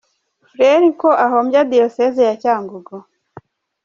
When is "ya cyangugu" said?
2.29-2.95